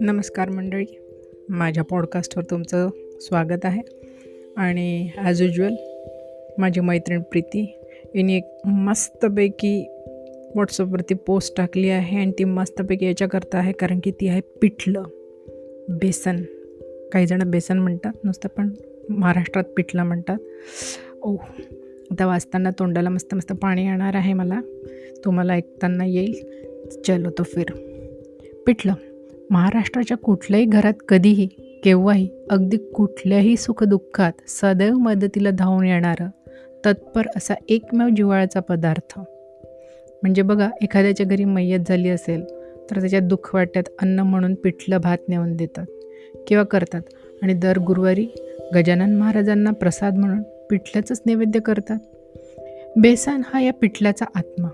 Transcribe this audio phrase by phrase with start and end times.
[0.00, 0.98] नमस्कार मंडळी.
[1.48, 2.88] माझ्या पॉडकास्टवर तुमचं
[3.20, 3.82] स्वागत आहे.
[4.56, 5.74] आणि ॲज युजल
[6.58, 7.78] माझी मैत्रीण प्रीती
[8.14, 9.88] हिने एक मस्तपैकी
[10.54, 15.02] व्हॉट्सअपवरती पोस्ट टाकली आहे आणि ती मस्तपैकी याच्याकरता आहे कारण की ती आहे पिठलं.
[15.88, 16.36] बेसन.
[17.12, 18.70] काही जण बेसन म्हणतात नुसतं पण
[19.10, 20.38] महाराष्ट्रात पिठलं म्हणतात.
[21.22, 21.44] ओह
[22.10, 24.60] आता वाचताना तोंडाला मस्त मस्त पाणी येणार आहे मला.
[25.24, 26.34] तुम्हाला ऐकताना येईल.
[27.06, 27.64] चलो तो फिर.
[28.66, 28.94] पिठलं
[29.50, 31.46] महाराष्ट्राच्या कुठल्याही घरात कधीही
[31.84, 36.28] केव्हाही अगदी कुठल्याही सुखदुःखात सदैव मदतीला धावून येणारं
[36.86, 39.18] तत्पर असा एकमेव जिवाळ्याचा पदार्थ.
[40.22, 42.44] म्हणजे बघा एखाद्याच्या घरी मैयत झाली असेल
[42.90, 45.86] तर त्याच्यात दुःख वाट्यात अन्न म्हणून पिठलं भात नेऊन देतात
[46.46, 47.02] किंवा करतात.
[47.42, 48.26] आणि दर गुरुवारी
[48.74, 51.98] गजानन महाराजांना प्रसाद म्हणून पिठल्याचंच नैवेद्य करतात?
[52.96, 54.68] बेसन हा या पिठल्याचा आत्मा.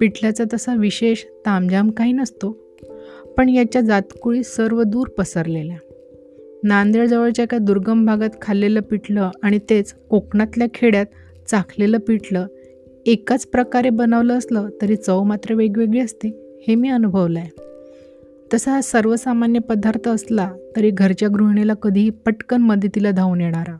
[0.00, 2.50] पिठल्याचा तसा विशेष तामजाम काही नसतो
[3.36, 5.76] पण याच्या जातकुळी सर्व दूर पसरलेल्या.
[6.64, 11.06] नांदेडजवळच्या एका दुर्गम भागात खाल्लेलं पिठलं आणि तेच कोकणातल्या खेड्यात
[11.48, 12.46] चाखलेलं पिठलं
[13.06, 17.62] एकाच प्रकारे बनवलं असलं तरी चव मात्र वेगवेगळी असते हे मी अनुभवलं आहे
[18.54, 23.76] तसा हा सर्वसामान्य पदार्थ असला तरी घरच्या गृहिणीला कधीही पटकन मदतीला धावून येणारा.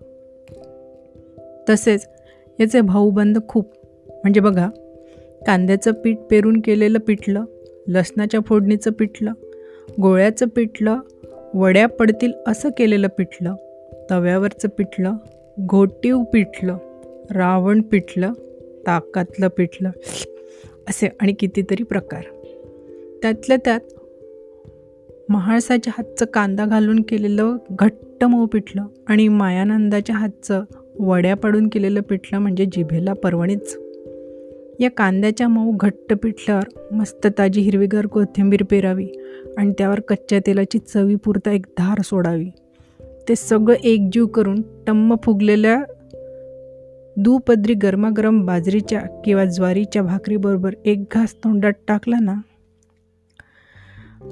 [1.69, 2.09] तसेच
[2.61, 3.73] याचे भाऊबंद खूप.
[4.09, 4.69] म्हणजे बघा
[5.47, 7.45] कांद्याचं पीठ पेरून केलेलं पिठलं
[7.89, 9.33] लसणाच्या फोडणीचं पिठलं
[10.01, 10.99] गोळ्याचं पिठलं
[11.55, 13.55] वड्या पडतील असं केलेलं पिठलं
[14.11, 15.17] तव्यावरचं पिठलं
[15.67, 16.77] घोटीव पिठलं
[17.31, 18.33] रावण पिठलं
[18.87, 19.91] ताकातलं पिठलं
[20.89, 22.23] असे आणि कितीतरी प्रकार.
[23.23, 23.81] त्यातल्या त्यात
[25.29, 30.65] महाळसाच्या हातचं कांदा घालून केलेलं घट्ट मऊ पिठलं आणि मायानंदाच्या हातचं
[31.03, 33.79] वड्या पाडून केलेलं पिठलं म्हणजे जिभेला परवणीच.
[34.81, 39.09] या कांद्याच्या मऊ घट्ट पिठल्यावर मस्त ताजी हिरवीगार कोथिंबीर पेरावी
[39.59, 42.51] आणि त्यावर कच्च्या तेलाची चवी पुरता एक धार सोडावी.
[43.29, 45.83] ते सगळं एकजीव करून टम्म फुगलेल्या
[47.17, 52.35] दुपदरी गरमागरम बाजरीच्या किंवा ज्वारीच्या भाकरीबरोबर एक घास तोंडात टाकला ना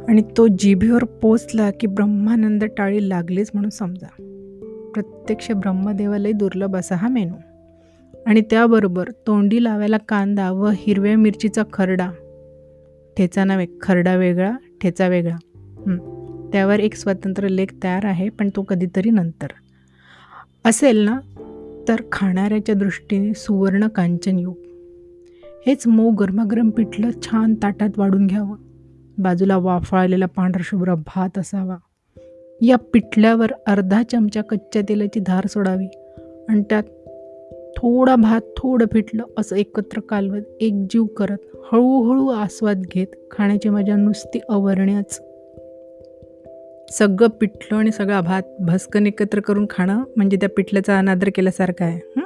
[0.08, 4.36] आणि तो जिभेवर पोचला की ब्रह्मानंद टाळी लागलीच म्हणून समजा.
[4.94, 7.34] प्रत्यक्ष ब्रह्मदेवालय दुर्लभ असा हा मेनू.
[8.26, 12.10] आणि त्याबरोबर तोंडी लावायला कांदा व हिरव्या मिरचीचा खरडा.
[13.16, 15.36] ठेचा नव्हे खरडा वेगळा ठेचा वेगळा.
[16.52, 19.46] त्यावर एक स्वतंत्र लेख तयार आहे पण तो कधीतरी नंतर.
[20.64, 21.20] असेल ना?
[21.88, 24.56] तर खाणाऱ्याच्या दृष्टीने सुवर्ण कांचन योग.
[25.66, 28.56] हेच मऊ गरमागरम पिठलं छान ताटात वाढून घ्यावं.
[29.18, 31.76] बाजूला वाफाळलेला पांढरशुभ्र भात असावा.
[32.62, 35.86] या पिठल्यावर अर्धा चमचा कच्च्या तेलाची धार सोडावी
[36.48, 36.82] आणि त्यात
[37.76, 41.36] थोडा भात थोडं पिठलं असं एकत्र कालवत एकजीव करत
[41.72, 45.22] हळूहळू आस्वाद घेत खाण्याची मजा नुसती अवर्ण्याच
[46.90, 52.20] सगळं पिठलं आणि सगळा भात भस्कन एकत्र करून खाणं म्हणजे त्या पिठल्याचा अनादर केल्यासारखं आहे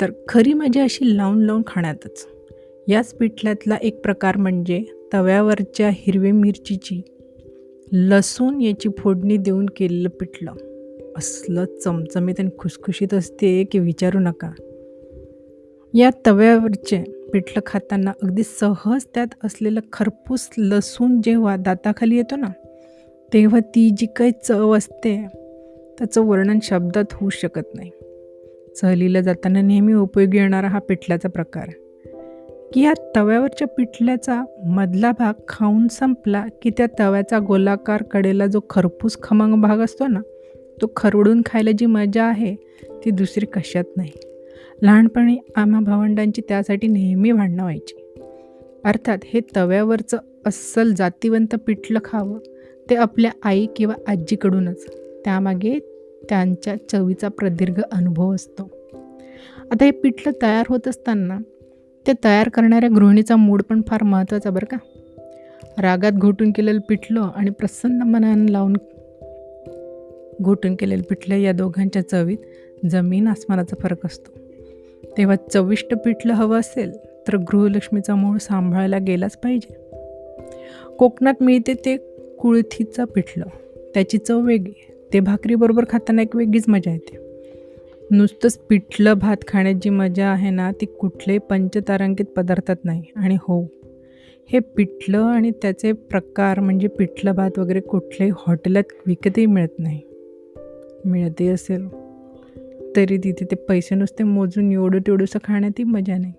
[0.00, 2.26] तर खरी मजा अशी लावून लावून खाण्यातच.
[2.88, 7.02] याच पिठल्यातला एक प्रकार म्हणजे तव्यावरच्या हिरवी मिरचीची
[7.92, 10.52] लसूण याची फोडणी देऊन केलेलं पिठलं.
[11.18, 14.50] असलं चमचमीत आणि खुसखुशीत असते की विचारू नका.
[15.94, 22.46] या तव्यावरचे पिठलं खाताना अगदी सहज त्यात असलेलं खरपूस लसूण जेव्हा दाताखाली येतो ना
[23.32, 25.26] तेव्हा ती जी काही चव असते
[25.98, 27.90] त्याचं वर्णन शब्दात होऊ शकत नाही.
[28.76, 31.68] सहलीला जाताना नेहमी उपयोगी येणारा हा पिठल्याचा प्रकार.
[32.72, 39.18] की या तव्यावरच्या पिठल्याचा मधला भाग खाऊन संपला की त्या तव्याचा गोलाकार कडेला जो खरपूस
[39.22, 40.20] खमंग भाग असतो ना
[40.82, 42.54] तो खरवडून खायला जी मजा आहे
[43.04, 44.10] ती दुसरी कशात नाही.
[44.82, 48.14] लहानपणी आम्हा भावंडांची त्यासाठी नेहमी भांडणं व्हायची.
[48.84, 52.38] अर्थात हे तव्यावरचं अस्सल जातीवंत पिठलं खावं
[52.90, 54.86] ते आपल्या आई किंवा आजीकडूनच.
[55.24, 55.78] त्यामागे
[56.28, 58.70] त्यांच्या चवीचा प्रदीर्घ अनुभव असतो.
[59.70, 61.38] आता हे पिठलं तयार होत असताना
[62.08, 64.76] ते तयार करणाऱ्या गृहिणीचा मूड पण फार महत्त्वाचा बरं का.
[65.78, 68.76] रागात घोटून केलेलं पिठलं आणि प्रसन्न मनानं लावून
[70.42, 72.38] घोटून केलेलं पिठलं या दोघांच्या चवीत
[72.90, 74.40] जमीन आसमानाचा फरक असतो.
[75.18, 79.76] तेव्हा चविष्ट पिठलं हवं असेल तर गृहलक्ष्मीचा मूळ सांभाळायला गेलाच पाहिजे.
[80.98, 81.96] कोकणात मिळते ते
[82.40, 83.44] कुळथीचं पिठलं.
[83.94, 84.92] त्याची चव वेगळी.
[85.12, 87.27] ते भाकरीबरोबर खाताना एक वेगळीच मजा येते.
[88.10, 93.02] नुसतंच पिठलं भात खाण्याची मजा आहे ना ती कुठल्याही पंचतारांकित पदार्थात नाही.
[93.16, 93.62] आणि हो
[94.52, 100.00] हे पिठलं आणि त्याचे प्रकार म्हणजे पिठलं भात वगैरे कुठल्याही हॉटेलात विकतही मिळत नाही.
[101.04, 101.88] मिळतही असेल.
[102.96, 106.32] तरी तिथे ते पैसे नुसते मोजून एवढं तेवढंसं खाण्यातही मजा नाही.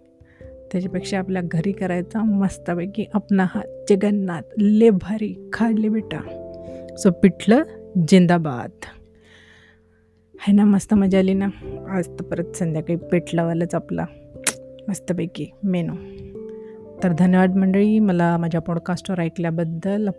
[0.72, 5.50] त्याच्यापेक्षा आपल्या घरी करायचा मस्तपैकी आपला हात जगन्नाथ ले भारी.
[5.54, 6.20] खाल्ले बेटा.
[6.98, 7.64] सो पिठलं
[8.08, 8.70] जिंदाबाद.
[10.40, 11.48] आहे ना मस्त मजा आली ना.
[11.90, 14.06] आज तर परत संध्याकाळी पेट लावायलाच आपला
[14.88, 15.94] मस्तपैकी मेनू.
[17.04, 20.10] तर धन्यवाद मंडळी मला माझ्या पॉडकास्टवर ऐकल्याबद्दल.